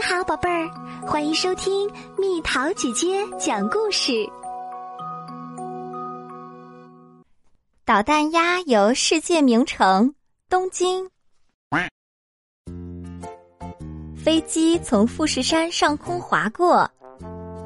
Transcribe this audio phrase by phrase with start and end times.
[0.00, 0.70] 你好，宝贝儿，
[1.06, 4.26] 欢迎收听蜜桃姐姐讲故事。
[7.84, 10.14] 导弹鸭游世界名城
[10.48, 11.06] 东京，
[14.16, 16.90] 飞机从富士山上空划过，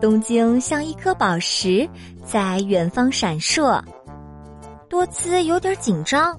[0.00, 1.88] 东京像一颗宝石
[2.24, 3.80] 在远方闪烁。
[4.90, 6.36] 多姿有点紧张。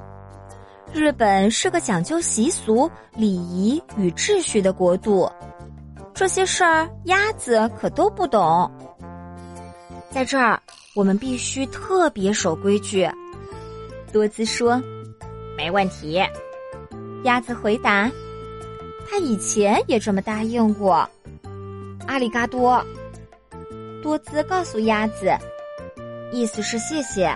[0.91, 5.31] 日本是个讲究习俗、礼仪与秩序的国度。
[6.15, 8.71] 这些事儿，鸭子可都不懂。
[10.09, 10.57] 在这儿，
[10.95, 13.05] 我们必须特别守规矩。
[14.13, 14.81] 多姿说
[15.57, 16.23] ：“没问题。”
[17.25, 18.09] 鸭子回答
[19.05, 21.07] ：“他以前也这么答应过。”
[22.07, 22.81] 阿里嘎多。
[24.01, 25.37] 多姿告诉鸭子
[26.31, 27.29] ：“意思是谢谢。”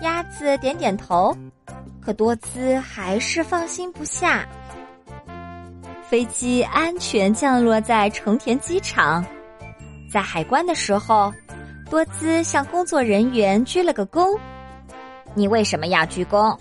[0.00, 1.36] 鸭子点点头，
[2.00, 4.48] 可多姿还是放心不下。
[6.12, 9.24] 飞机安全降落在成田机场，
[10.10, 11.32] 在海关的时候，
[11.88, 14.38] 多姿向工作人员鞠了个躬。
[15.32, 16.54] 你为什么要鞠躬？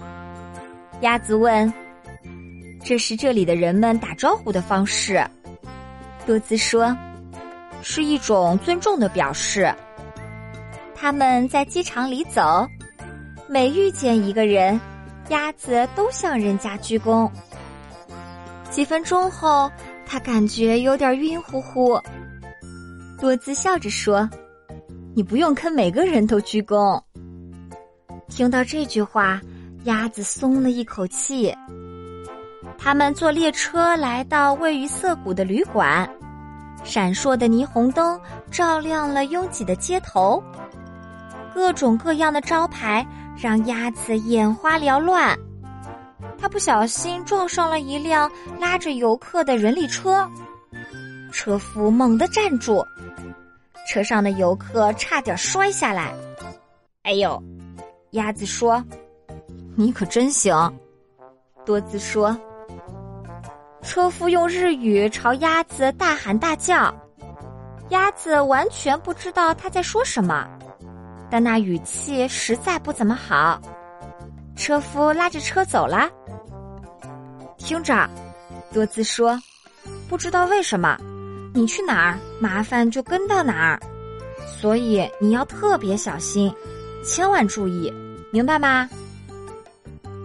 [1.01, 1.73] 鸭子问。
[2.81, 5.21] 这是这里的人们打招呼的方式。
[6.25, 6.95] 多姿说，
[7.81, 9.69] 是一种尊重的表示。
[10.95, 12.65] 他们在机场里走，
[13.49, 14.79] 每遇见一个人，
[15.27, 17.29] 鸭子都向人家鞠躬。
[18.71, 19.69] 几分钟后，
[20.05, 21.99] 他感觉有点晕乎乎。
[23.19, 24.27] 多姿笑着说
[25.13, 26.99] ：“你不用跟每个人都鞠躬。”
[28.29, 29.41] 听到这句话，
[29.83, 31.53] 鸭子松了一口气。
[32.77, 36.09] 他们坐列车来到位于涩谷的旅馆，
[36.81, 38.19] 闪烁的霓虹灯
[38.49, 40.41] 照亮了拥挤的街头，
[41.53, 43.05] 各种各样的招牌
[43.37, 45.37] 让鸭子眼花缭乱。
[46.41, 50.27] 他不小心撞上了一辆拉着游客的人力车，
[51.31, 52.83] 车夫猛地站住，
[53.87, 56.11] 车上的游客差点摔下来。
[57.03, 57.41] 哎呦，
[58.11, 58.83] 鸭子说
[59.77, 60.51] ：“你可真行。”
[61.63, 62.35] 多姿说
[63.83, 66.91] ：“车夫用日语朝鸭子大喊大叫，
[67.89, 70.47] 鸭子完全不知道他在说什么，
[71.29, 73.61] 但那语气实在不怎么好。”
[74.57, 76.09] 车夫拉着车走了。
[77.63, 78.09] 听着，
[78.73, 79.39] 多姿说
[80.09, 80.97] ：“不知道为什么，
[81.53, 83.79] 你去哪儿，麻烦就跟到哪儿，
[84.59, 86.53] 所以你要特别小心，
[87.05, 87.93] 千万注意，
[88.31, 88.89] 明白吗？”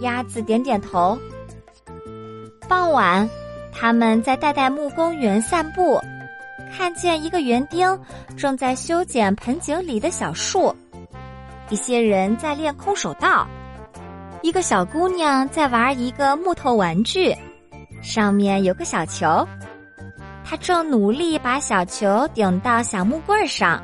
[0.01, 1.17] 鸭子点点头。
[2.69, 3.29] 傍晚，
[3.73, 6.01] 他们在代代木公园散步，
[6.77, 7.99] 看见一个园丁
[8.37, 10.75] 正在修剪盆景里的小树，
[11.71, 13.47] 一些人在练空手道。
[14.47, 17.35] 一个小姑娘在玩一个木头玩具，
[18.01, 19.45] 上面有个小球，
[20.45, 23.83] 她正努力把小球顶到小木棍上。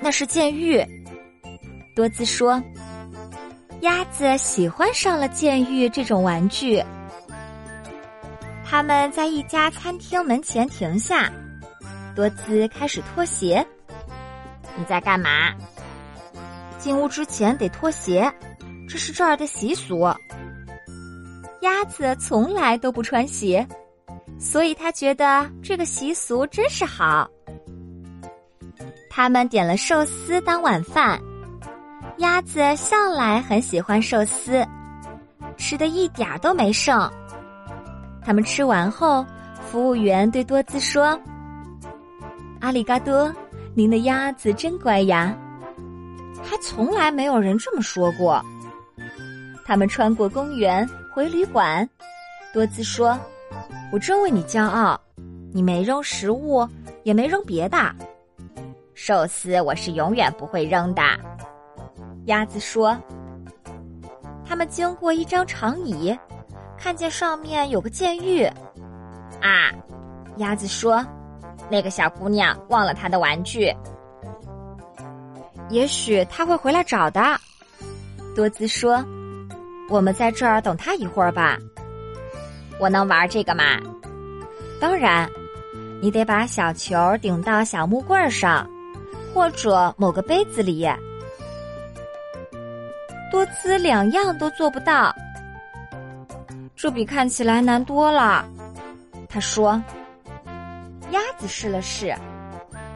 [0.00, 0.82] 那是剑玉，
[1.94, 2.58] 多姿说
[3.82, 6.82] ：“鸭子喜欢上了剑玉这种玩具。”
[8.64, 11.30] 他们在一家餐厅门前停下，
[12.16, 13.62] 多姿开始脱鞋。
[14.74, 15.52] 你在干嘛？
[16.78, 18.32] 进屋之前得脱鞋。
[18.92, 20.00] 这是这儿的习俗。
[21.62, 23.66] 鸭子从来都不穿鞋，
[24.38, 27.26] 所以他觉得这个习俗真是好。
[29.08, 31.18] 他们点了寿司当晚饭，
[32.18, 34.62] 鸭子向来很喜欢寿司，
[35.56, 37.10] 吃的一点都没剩。
[38.22, 39.24] 他们吃完后，
[39.70, 41.18] 服务员对多姿说
[42.60, 43.34] ：“阿里嘎多，
[43.74, 45.34] 您的鸭子真乖呀，
[46.42, 48.44] 还从来没有人这么说过。”
[49.64, 51.88] 他们穿过公园回旅馆，
[52.52, 53.18] 多姿说
[53.92, 55.00] ：“我真为你骄傲，
[55.52, 56.68] 你没扔食物，
[57.04, 57.78] 也没扔别的。
[58.94, 61.02] 寿司我是永远不会扔的。”
[62.26, 62.96] 鸭子说。
[64.44, 66.14] 他们经过一张长椅，
[66.76, 68.44] 看见上面有个监狱。
[69.40, 69.72] 啊，
[70.36, 71.02] 鸭子说
[71.70, 73.74] ：“那个小姑娘忘了她的玩具，
[75.70, 77.20] 也许她会回来找的。”
[78.36, 79.02] 多姿说。
[79.88, 81.58] 我们在这儿等他一会儿吧。
[82.78, 83.78] 我能玩这个吗？
[84.80, 85.28] 当然，
[86.00, 88.68] 你得把小球顶到小木棍上，
[89.32, 90.88] 或者某个杯子里。
[93.30, 95.14] 多姿两样都做不到，
[96.74, 98.44] 这比看起来难多了。
[99.28, 99.80] 他说
[101.12, 102.14] ：“鸭子试了试，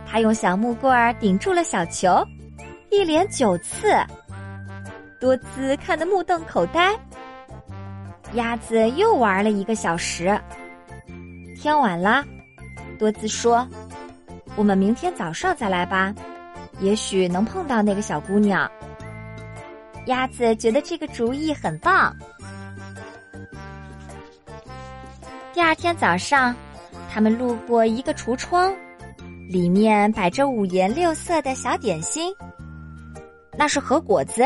[0.06, 2.23] 他用小木棍儿顶住了小球，
[2.91, 3.94] 一连九次。”
[5.21, 6.99] 多姿看得目瞪口呆。
[8.33, 10.39] 鸭子又玩了一个小时，
[11.57, 12.25] 天晚了，
[12.99, 13.67] 多姿说
[14.57, 16.15] ：“我们明天早上再来吧，
[16.81, 18.71] 也许能碰到那个小姑娘。”
[20.07, 22.15] 鸭子觉得这个主意很棒。
[25.53, 26.55] 第二天早上，
[27.11, 28.75] 他们路过一个橱窗，
[29.49, 32.33] 里面摆着五颜六色的小点心。
[33.57, 34.45] 那是核果子，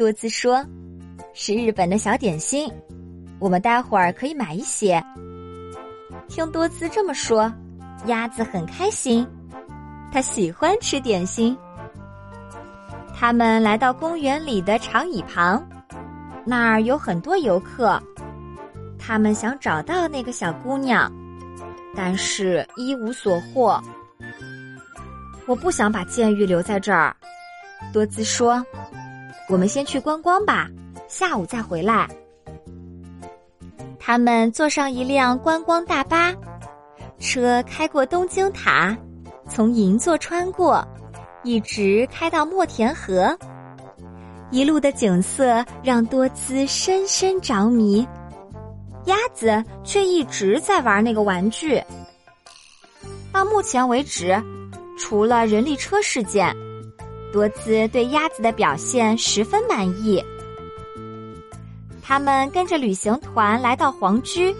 [0.00, 0.64] 多姿说
[1.36, 2.72] ：“是日本的小点心，
[3.38, 4.98] 我们待会儿可以买一些。”
[6.26, 7.52] 听多姿这么说，
[8.06, 9.28] 鸭子很开心，
[10.10, 11.54] 它喜欢吃点心。
[13.14, 15.62] 他们来到公园里的长椅旁，
[16.46, 18.02] 那儿有很多游客。
[18.98, 21.12] 他们想找到那个小姑娘，
[21.94, 23.78] 但是一无所获。
[25.44, 27.14] 我不想把监狱留在这儿，
[27.92, 28.64] 多姿说
[29.50, 30.68] ：“我们先去观光吧，
[31.08, 32.08] 下午再回来。”
[33.98, 36.34] 他们坐上一辆观光大巴，
[37.18, 38.96] 车开过东京塔，
[39.48, 40.86] 从银座穿过，
[41.42, 43.36] 一直开到墨田河。
[44.50, 48.06] 一路的景色让多姿深深着迷。
[49.06, 51.82] 鸭子却一直在玩那个玩具。
[53.32, 54.40] 到目前为止，
[54.98, 56.54] 除了人力车事件，
[57.32, 60.22] 多姿对鸭子的表现十分满意。
[62.02, 64.54] 他们跟着旅行团来到皇居，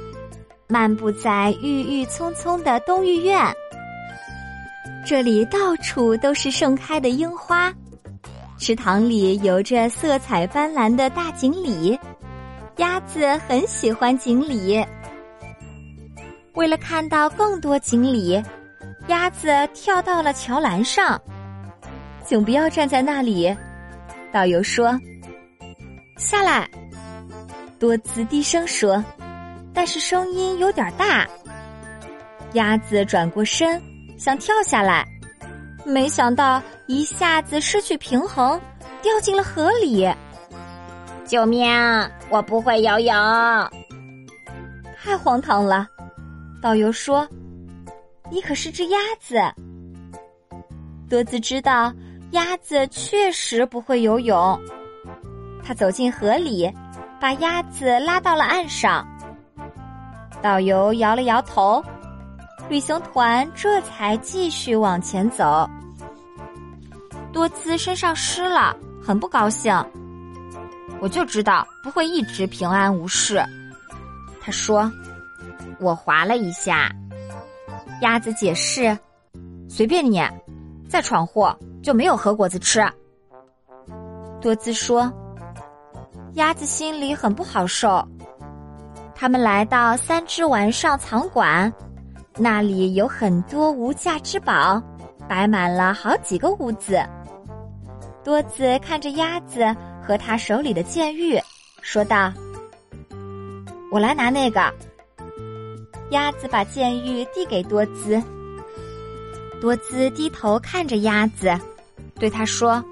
[0.68, 3.52] 漫步在郁郁葱葱的东御苑。
[5.04, 7.72] 这里到处都是盛开的樱花，
[8.58, 11.98] 池塘里游着色彩斑斓的大锦鲤。
[12.76, 14.84] 鸭子很喜欢锦鲤。
[16.54, 18.40] 为了看到更多锦鲤，
[19.08, 21.20] 鸭子跳到了桥栏上。
[22.30, 23.52] 请不要站在那里，
[24.30, 24.96] 导游说。
[26.16, 26.70] 下来，
[27.76, 29.04] 多姿低声说，
[29.74, 31.26] 但是声音有点大。
[32.52, 33.82] 鸭子转过身，
[34.16, 35.04] 想跳下来，
[35.84, 38.60] 没想到一下子失去平衡，
[39.02, 40.08] 掉进了河里。
[41.24, 41.68] 救命！
[42.28, 43.12] 我不会游泳，
[45.02, 45.84] 太荒唐了。
[46.62, 47.28] 导游说
[48.30, 49.36] ：“你可是只鸭子。”
[51.10, 51.92] 多姿知道
[52.32, 54.60] 鸭子确实不会游泳，
[55.64, 56.72] 他走进河里，
[57.20, 59.06] 把鸭子拉到了岸上。
[60.40, 61.84] 导游摇了摇头，
[62.68, 65.68] 旅行团这才继续往前走。
[67.32, 69.74] 多姿身上湿了，很不高兴。
[71.00, 73.42] 我就知道不会一直平安无事，
[74.40, 74.90] 他说
[75.80, 76.90] ：“我划了一下。”
[78.02, 78.96] 鸭子解释
[79.68, 80.22] ：“随便你，
[80.88, 82.80] 再闯祸就没有核果子吃。”
[84.40, 85.12] 多姿说
[86.34, 88.06] ：“鸭子心里很不好受。”
[89.14, 91.72] 他们来到三只丸上藏馆，
[92.36, 94.82] 那里有很多无价之宝，
[95.28, 96.98] 摆满了好几个屋子。
[98.24, 99.74] 多姿看着鸭子。
[100.02, 101.38] 和他手里的剑玉，
[101.82, 102.32] 说道
[103.92, 104.60] ：“我来拿那个。”
[106.10, 108.20] 鸭子把剑玉递给多姿，
[109.60, 111.54] 多姿低头看着鸭子，
[112.18, 112.82] 对他说：“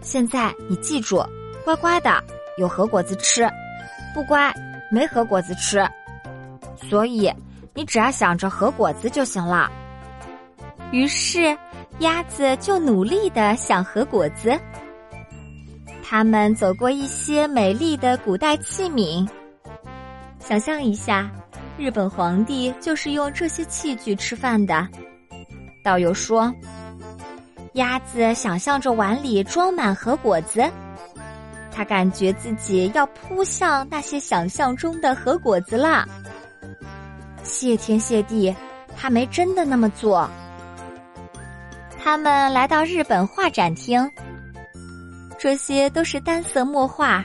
[0.00, 1.24] 现在你记住，
[1.64, 2.22] 乖乖的
[2.58, 3.48] 有核果子吃，
[4.14, 4.52] 不乖
[4.90, 5.86] 没核果子吃。
[6.88, 7.32] 所以
[7.74, 9.70] 你只要想着核果子就行了。”
[10.92, 11.56] 于是
[11.98, 14.58] 鸭子就努力的想核果子。
[16.08, 19.28] 他们走过一些美丽的古代器皿，
[20.38, 21.28] 想象一下，
[21.76, 24.86] 日本皇帝就是用这些器具吃饭的。
[25.86, 26.52] 导游说
[27.74, 30.68] ：“鸭子想象着碗里装满核果子，
[31.70, 36.04] 他感觉自己要扑向那些想象中的核果子了。
[37.44, 38.52] 谢天谢地，
[38.96, 40.28] 他没真的那么做。”
[42.02, 44.10] 他们来到日本画展厅。
[45.38, 47.24] 这些都是单色墨画，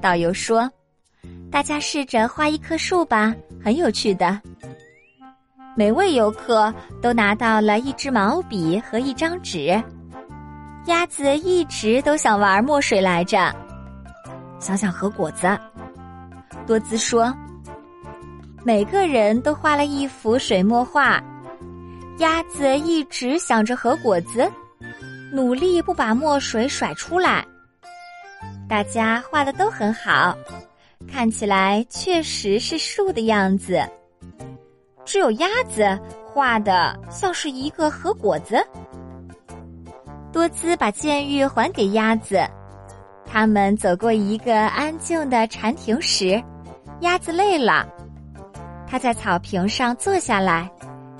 [0.00, 0.70] 导游说
[1.50, 4.40] ：“大家试着画一棵树吧，很有趣的。”
[5.74, 9.82] 每位游客都拿到了一支毛笔和一张纸。
[10.86, 13.54] 鸭子一直都想玩墨水来着，
[14.58, 15.58] 想想和果子。
[16.66, 17.32] 多姿说
[18.64, 21.22] ：“每个人都画了一幅水墨画。”
[22.18, 24.50] 鸭子一直想着和果子。
[25.32, 27.42] 努力不把墨水甩出来。
[28.68, 30.36] 大家画的都很好，
[31.10, 33.82] 看起来确实是树的样子。
[35.04, 38.64] 只有鸭子画的像是一个核果子。
[40.32, 42.42] 多姿把剑玉还给鸭子，
[43.26, 46.42] 他们走过一个安静的禅庭时，
[47.00, 47.86] 鸭子累了，
[48.86, 50.70] 他在草坪上坐下来，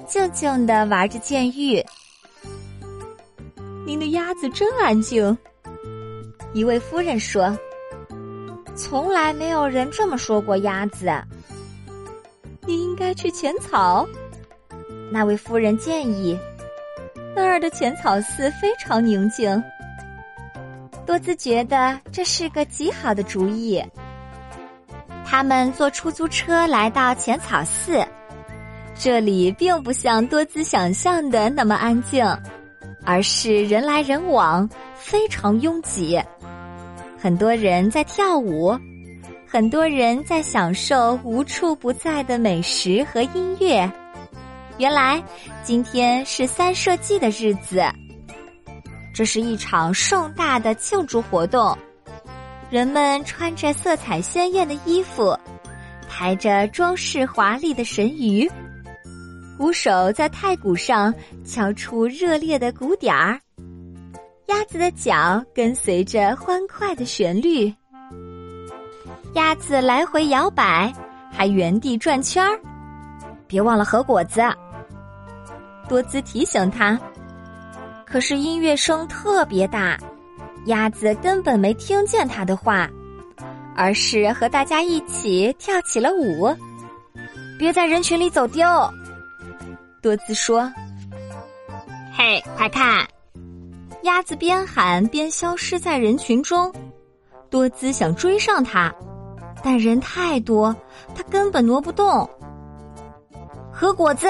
[0.07, 1.85] 静静的玩着剑玉。
[3.85, 5.37] 您的鸭子真安静，
[6.55, 7.55] 一位夫人说
[8.75, 11.13] ：“从来没有人这么说过鸭子。”
[12.67, 14.07] 你应该去浅草。
[15.11, 16.39] 那位夫人建议
[17.35, 19.63] ：“那儿的浅草寺非常宁静。”
[21.05, 23.83] 多兹觉得这是个极好的主意。
[25.25, 28.07] 他们坐出租车来到浅草寺，
[28.95, 32.25] 这里并不像多兹想象的那么安静，
[33.05, 36.23] 而是人来人往，非常拥挤。
[37.19, 38.79] 很多人在跳舞，
[39.53, 43.87] 很多人在享受无处不在的美食和音乐。
[44.79, 45.23] 原来
[45.63, 47.85] 今天是三社祭的日子。
[49.13, 51.77] 这是一场盛大的庆祝活动，
[52.71, 55.39] 人们穿着色彩鲜艳的衣服，
[56.09, 58.51] 抬着装饰华丽的神鱼，
[59.59, 61.13] 鼓手在太鼓上
[61.45, 63.39] 敲出热烈的鼓点儿，
[64.47, 67.71] 鸭子的脚跟随着欢快的旋律，
[69.35, 70.93] 鸭子来回摇摆，
[71.31, 72.61] 还原地转圈儿。
[73.47, 74.43] 别忘了核果子，
[75.89, 76.99] 多兹提醒他。
[78.05, 79.99] 可是音乐声特别大，
[80.67, 82.91] 鸭子根本没听见他的话，
[83.75, 86.55] 而是和大家一起跳起了舞。
[87.59, 88.67] 别在人群里走丢，
[90.03, 90.71] 多兹说
[92.15, 93.07] ：“嘿，快看！”
[94.05, 96.71] 鸭子边喊边消失在人群中。
[97.49, 98.93] 多兹想追上它，
[99.63, 100.75] 但人太多，
[101.15, 102.29] 他根本挪不动。
[103.73, 104.27] 和果子！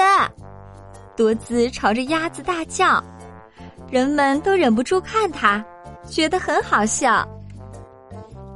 [1.15, 3.03] 多姿朝着鸭子大叫。
[3.89, 5.63] 人们都忍不住看他，
[6.07, 7.27] 觉得很好笑。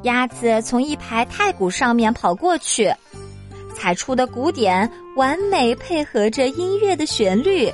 [0.04, 2.92] 鸭子从一排太鼓上面跑过去，
[3.76, 7.72] 踩出的鼓点完美配合着音乐的旋律，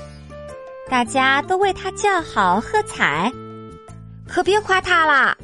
[0.89, 3.31] 大家都为他叫好喝彩。
[4.27, 5.37] 可别夸他啦！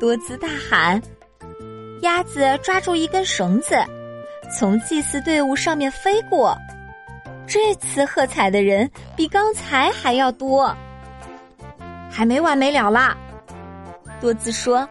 [0.00, 1.00] 多姿大喊。
[2.02, 3.76] 鸭子抓住一根绳子，
[4.56, 6.56] 从祭祀队伍上面飞过。
[7.46, 10.74] 这次喝彩的人比刚才还要多。
[12.10, 13.16] 还没完没了啦！
[14.20, 14.88] 多兹说：“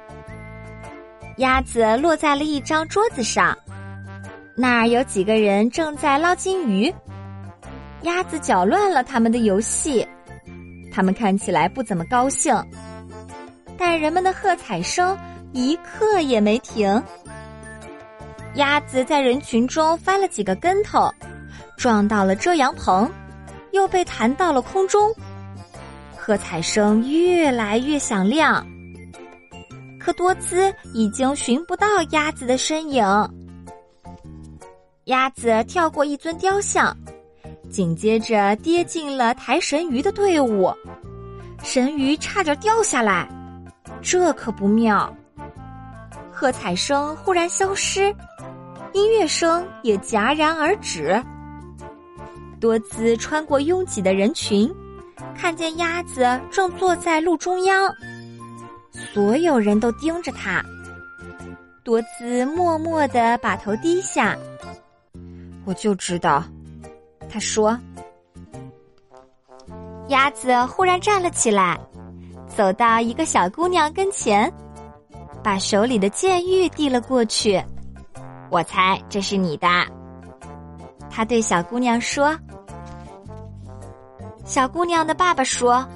[1.38, 3.58] 鸭子落在了一张桌子上，
[4.56, 6.94] 那儿有几个人正在捞金鱼。
[8.02, 10.08] 鸭子搅乱了他们的游戏，
[10.92, 12.56] 他们看起来不怎么高兴。
[13.78, 15.18] 但人们的喝彩声
[15.58, 17.04] 一刻也没停。
[18.54, 21.12] 鸭子在人群中翻了几个跟头，
[21.76, 23.12] 撞到了遮阳棚，
[23.72, 25.12] 又被弹到了空中。”
[26.16, 28.64] 喝彩声越来越响亮，
[30.00, 33.04] 可多兹已经寻不到鸭子的身影。
[35.06, 36.96] 鸭子跳过一尊雕像，
[37.72, 40.72] 紧接着跌进了抬神鱼的队伍，
[41.64, 43.28] 神鱼差点掉下来，
[44.04, 45.12] 这可不妙。
[46.40, 48.16] 喝彩声忽然消失，
[48.94, 51.20] 音乐声也戛然而止。
[52.60, 54.72] 多兹穿过拥挤的人群。
[55.36, 57.92] 看见鸭子正坐在路中央，
[58.92, 60.64] 所有人都盯着它。
[61.84, 64.38] 多兹默默的把头低下。
[65.66, 66.44] 我就知道，
[67.28, 67.76] 他说。
[70.10, 71.80] 鸭子忽然站了起来，
[72.48, 74.52] 走到一个小姑娘跟前，
[75.48, 77.64] 把手里的剑玉递了过去。
[78.50, 79.68] 我猜这是你的。
[81.10, 82.38] 他对小姑娘说。
[84.44, 85.88] 小姑娘的爸爸说：“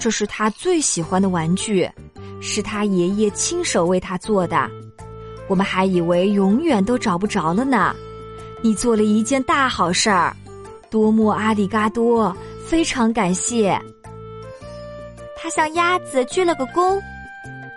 [0.00, 1.86] 这是他最喜欢的玩具，
[2.40, 4.66] 是他爷爷亲手为他做的。
[5.50, 7.94] 我们还以为永远都找不着了呢。
[8.62, 10.34] 你做了一件大好事儿，
[10.88, 12.34] 多么阿里嘎多！
[12.66, 13.78] 非常感谢。”
[15.36, 16.98] 他向鸭子鞠了个躬，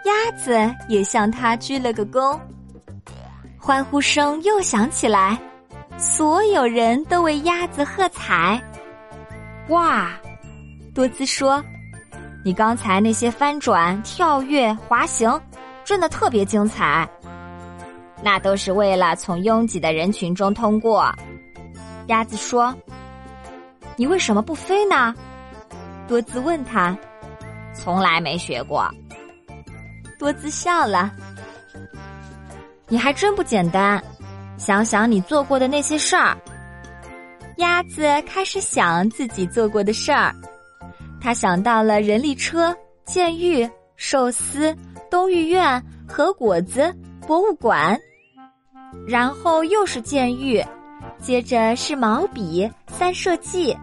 [0.06, 2.40] 鸭子也向他鞠了个躬。
[3.60, 5.38] 欢呼声又响起来，
[5.98, 8.62] 所有人都为鸭子喝彩。
[9.70, 10.12] 哇，
[10.94, 11.64] 多兹说
[12.46, 15.42] ：“你刚才那些翻转、跳跃、滑行，
[15.84, 17.10] 真的特别精彩。
[18.22, 21.12] 那都是为了从拥挤的人群中通过。”
[22.08, 22.76] 鸭子说
[23.98, 25.16] ：“你为什么不飞呢？”
[26.08, 26.96] 多兹问他
[27.74, 28.88] ：“从来没学过。”
[30.18, 31.12] 多姿笑了
[32.88, 34.02] ：“你还真不简单，
[34.58, 36.36] 想想你做过的那些事儿。”
[37.58, 40.36] 鸭子开始想自己做过的事儿，
[41.22, 44.76] 他想到了人力车、监狱、寿司、
[45.10, 46.94] 东御苑、和果子、
[47.26, 47.98] 博物馆，
[49.08, 50.62] 然后又是监狱，
[51.18, 53.76] 接着是毛笔、三射记，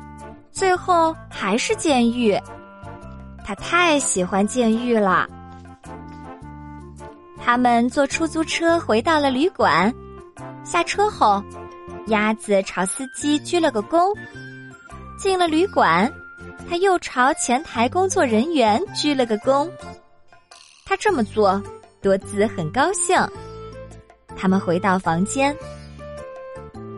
[0.50, 2.38] 最后还是监狱。
[3.44, 5.26] 他太喜欢监狱了。
[7.44, 9.92] 他们坐出租车回到了旅馆，
[10.64, 11.42] 下车后，
[12.06, 14.16] 鸭子朝司机鞠了个躬。
[15.18, 16.10] 进了旅馆，
[16.68, 19.70] 他又朝前台工作人员鞠了个躬。
[20.84, 21.62] 他这么做，
[22.00, 23.16] 多姿很高兴。
[24.36, 25.54] 他们回到房间，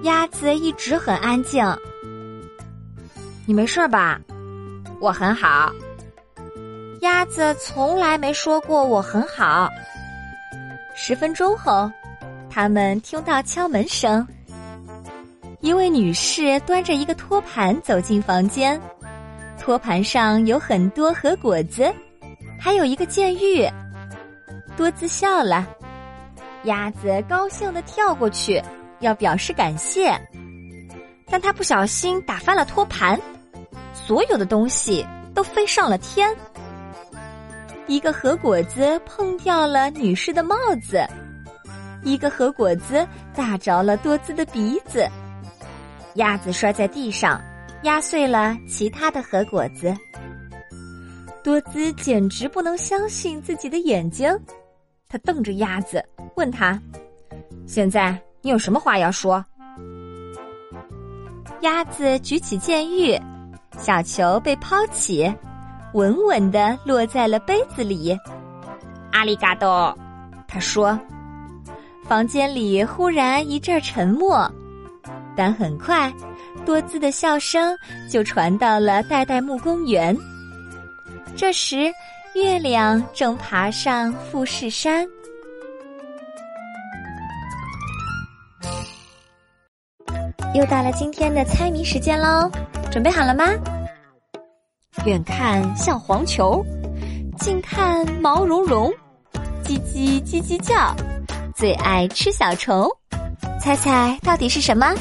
[0.03, 1.65] 鸭子一直很安静。
[3.47, 4.21] 你没事吧？
[5.01, 5.73] 我很好。
[7.01, 9.69] 鸭子从来没说过我很好。
[10.97, 11.91] 十分钟后，
[12.49, 14.27] 他们听到敲门声。
[15.61, 18.81] 一位女士端着一个托盘走进房间，
[19.59, 21.93] 托盘上有很多核果子，
[22.61, 23.69] 还有一个监狱。
[24.77, 25.67] 多姿笑了，
[26.65, 28.63] 鸭子高兴的跳过去
[29.01, 30.17] 要表示感谢，
[31.27, 33.21] 但他不小心打翻了托盘，
[33.93, 36.35] 所有的东西都飞上了天。
[37.87, 41.07] 一个核果子碰掉了女士的帽子，
[42.03, 45.07] 一个核果子打着了多姿的鼻子，
[46.15, 47.41] 鸭子摔在地上，
[47.83, 49.95] 压碎了其他的核果子。
[51.43, 54.35] 多姿简直不能相信自己的眼睛，
[55.07, 56.03] 他瞪着鸭子，
[56.37, 56.81] 问他
[57.69, 59.45] ：“现在你有什么话要说？”
[61.61, 63.21] 鸭子举起剑玉，
[63.77, 65.31] 小球被抛起。
[65.95, 68.19] 稳稳的落在了杯子里，
[69.13, 69.97] 阿里嘎多，
[70.49, 70.99] 他说。
[72.05, 74.51] 房间里忽然一阵沉默，
[75.37, 76.13] 但很快，
[76.67, 77.75] 多姿的笑声
[78.11, 80.15] 就传到了代代木公园。
[81.37, 81.93] 这时，
[82.35, 85.07] 月亮正爬上富士山。
[90.55, 92.51] 又到了今天的猜谜时间喽，
[92.91, 93.45] 准备好了吗？
[95.05, 96.65] 远看像黄球，
[97.39, 98.91] 近看毛茸茸，
[99.63, 100.95] 叽叽叽叽叫，
[101.55, 102.89] 最爱吃小虫。
[103.61, 104.95] 猜猜到底是什么？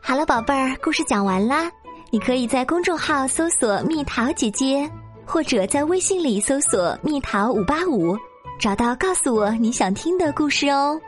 [0.00, 1.68] 好了，宝贝儿，故事讲完啦。
[2.12, 4.88] 你可以在公众号搜索“蜜桃姐姐”，
[5.26, 8.16] 或者在微信里搜索“蜜桃五八五”，
[8.60, 11.00] 找到告诉我你想听的故事哦。